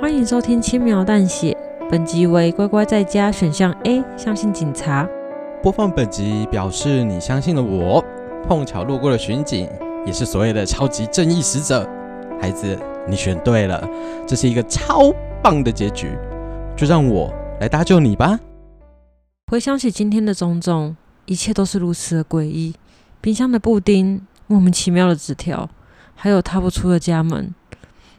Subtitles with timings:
[0.00, 1.56] 欢迎收听轻描淡写，
[1.88, 5.08] 本集为乖乖在家选项 A，相信警察。
[5.62, 8.04] 播放本集表示你相信了我，
[8.46, 9.68] 碰巧路过的巡警，
[10.04, 11.88] 也是所谓的超级正义使者。
[12.40, 12.78] 孩子，
[13.08, 13.88] 你选对了，
[14.26, 15.12] 这是一个超
[15.42, 16.10] 棒的结局，
[16.76, 18.38] 就让我来搭救你吧。
[19.46, 22.74] 回想起今天的种种，一切都是如此的诡异。
[23.20, 25.70] 冰箱的布丁，莫名其妙的纸条，
[26.14, 27.54] 还有踏不出的家门。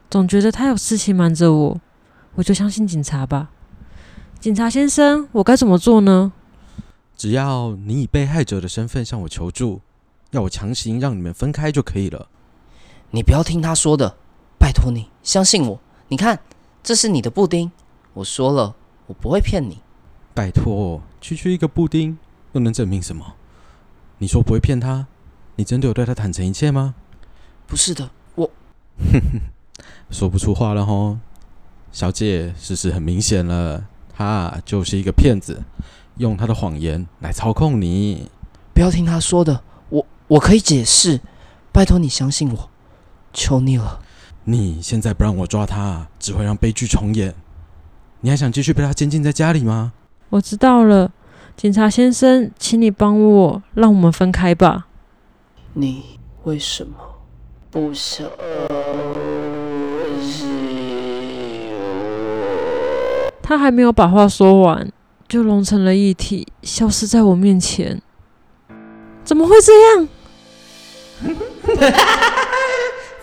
[0.08, 1.80] 总觉得他有事情瞒着我，
[2.36, 3.50] 我就相信警察吧。
[4.38, 6.32] 警察先生，我该怎么做呢？
[7.16, 9.80] 只要你以被害者的身份向我求助，
[10.30, 12.28] 要我强行让你们分开就可以了。
[13.10, 14.16] 你不要听他说的，
[14.58, 15.80] 拜托你相信我。
[16.08, 16.38] 你看，
[16.82, 17.72] 这是你的布丁，
[18.12, 18.76] 我说了，
[19.06, 19.80] 我不会骗你。
[20.34, 22.18] 拜托，区区一个布丁
[22.52, 23.34] 又能证明什么？
[24.18, 25.06] 你说不会骗他，
[25.56, 26.94] 你真的有对他坦诚一切吗？
[27.66, 28.50] 不是的，我。
[30.10, 31.18] 说不出话了吼，
[31.92, 35.62] 小姐，事实很明显了，他就是一个骗子，
[36.18, 38.30] 用他的谎言来操控你。
[38.74, 41.20] 不要听他说的，我我可以解释，
[41.72, 42.70] 拜托你相信我，
[43.32, 44.00] 求你了。
[44.44, 47.34] 你现在不让我抓他，只会让悲剧重演。
[48.20, 49.92] 你还想继续被他监禁在家里吗？
[50.30, 51.10] 我知道了，
[51.56, 54.86] 警察先生，请你帮我，让我们分开吧。
[55.74, 56.96] 你为什么
[57.70, 58.26] 不想？
[63.48, 64.90] 他还没有把话说完，
[65.28, 68.02] 就融成了一体，消失在我面前。
[69.22, 70.08] 怎么会这样？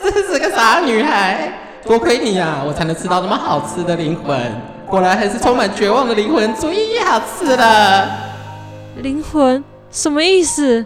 [0.01, 4.39] 这是个傻女孩，多亏你呀、啊，我才能吃到那么好吃的灵魂。
[4.87, 8.09] 果然还是充满绝望的灵魂最好吃了。
[9.01, 9.61] 灵魂？
[9.91, 10.85] 什么意思？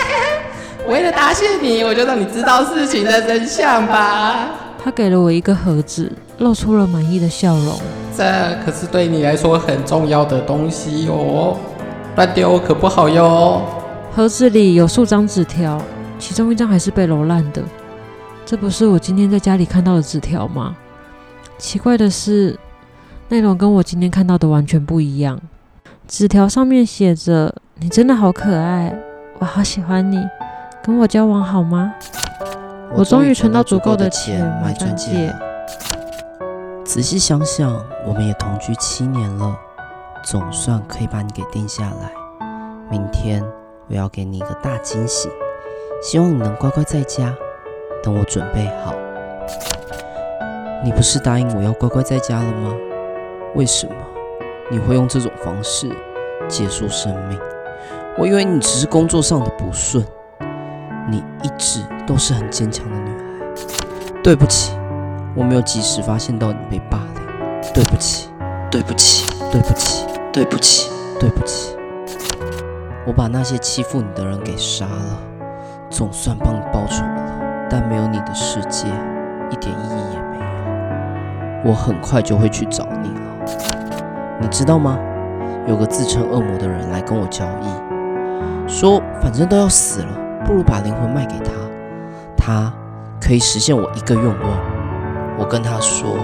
[0.88, 4.48] 为了答谢你，我就让你知道事情的真相吧。
[4.82, 7.78] 他给了我一个盒子，露出了满意的笑容。
[8.16, 8.24] 这
[8.64, 11.56] 可是对你来说很重要的东西哦，
[12.16, 13.60] 乱丢可不好哟。
[14.14, 15.78] 盒子里有数张纸条，
[16.18, 17.62] 其中一张还是被揉烂的。
[18.46, 20.74] 这不是我今天在家里看到的纸条吗？
[21.58, 22.58] 奇怪的是，
[23.28, 25.38] 内容跟我今天看到的完全不一样。
[26.08, 28.96] 纸条上面写着：“你真的好可爱，
[29.38, 30.18] 我好喜欢你，
[30.82, 31.92] 跟我交往好吗？”
[32.96, 35.34] 我终于存到足够的钱买钻戒。
[36.96, 39.54] 仔细想想，我们也同居七年了，
[40.24, 42.10] 总算可以把你给定下来。
[42.90, 43.44] 明天
[43.86, 45.28] 我要给你一个大惊喜，
[46.02, 47.34] 希望你能乖乖在家，
[48.02, 48.94] 等我准备好。
[50.82, 52.74] 你不是答应我要乖乖在家了吗？
[53.54, 53.94] 为什么
[54.70, 55.94] 你会用这种方式
[56.48, 57.38] 结束生命？
[58.16, 60.02] 我以为你只是工作上的不顺，
[61.10, 63.24] 你一直都是很坚强的女孩。
[64.24, 64.75] 对不起。
[65.36, 68.30] 我没有及时发现到你被霸凌，对不起，
[68.70, 71.76] 对不起，对不起，对不起，对不起。
[73.06, 75.20] 我把那些欺负你的人给杀了，
[75.90, 77.66] 总算帮你报仇了。
[77.68, 78.86] 但没有你的世界，
[79.50, 81.70] 一点意义也没有。
[81.70, 83.20] 我很快就会去找你了，
[84.40, 84.98] 你知道吗？
[85.68, 90.08] 有个自称恶魔的人来跟我交易，说反正都要死了，
[90.46, 91.52] 不如把灵魂卖给他，
[92.38, 92.72] 他
[93.20, 94.75] 可以实现我一个愿望。
[95.38, 96.16] 我跟他说，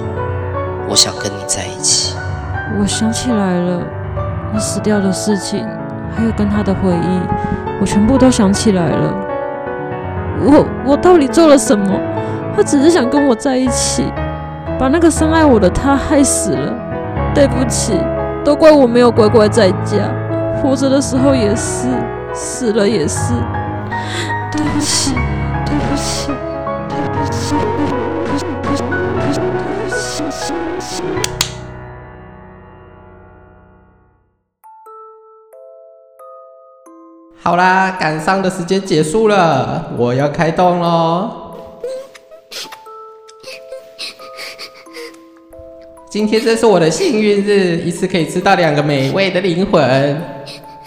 [0.89, 2.17] 我想跟你在一起。
[2.81, 3.83] 我想起来了，
[4.53, 5.67] 你死掉的事情，
[6.17, 7.21] 还有跟他的回忆，
[7.81, 9.15] 我全部都想起来了。
[10.45, 12.01] 我我到底做了什么？
[12.56, 14.05] 他只是想跟我在一起，
[14.78, 16.72] 把那个深爱我的他害死了。
[17.34, 17.99] 对不起，
[18.45, 20.11] 都怪我没有乖乖在家，
[20.62, 21.89] 活着的时候也是，
[22.34, 23.33] 死了也是。
[24.51, 25.15] 对不起，
[37.42, 41.30] 好啦，感伤的时间结束了，我要开动喽。
[46.09, 50.22] 今天真是我的幸运日，一次可以吃到两个美味的灵魂。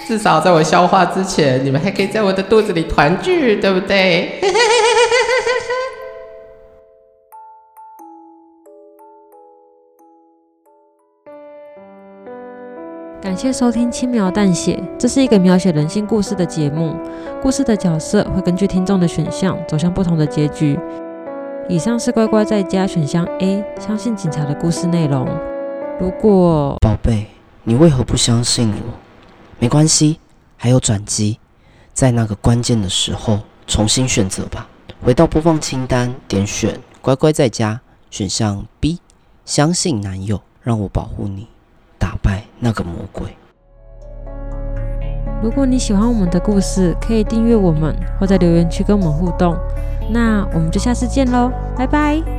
[0.07, 4.39] 至少在我消化之前，你们还可以在我的肚子里团聚，对不对？
[13.25, 16.95] 感谢收听《轻描淡写》，这是一个描写人性故事的节目。
[17.41, 20.79] 故事的角色会根据听众的选项走向不同的结局。
[21.67, 25.27] 以上是乖乖在家选项 A，相信警察的故事内容。
[25.99, 27.25] 如果宝贝，
[27.63, 28.93] 你为何不相信我？
[29.57, 30.19] 没关系，
[30.55, 31.39] 还有转机，
[31.93, 34.69] 在那个关键的时候重新选择吧。
[35.01, 37.81] 回到播放清单，点选乖乖在家
[38.11, 38.99] 选项 B，
[39.45, 41.47] 相信男友，让我保护你，
[42.25, 43.37] 拜那个魔鬼。
[45.43, 49.55] 如果你喜欢我们的故事，可以订阅我们，或在留言区跟我们互动。
[50.09, 52.34] 那我们就下次见喽，拜拜。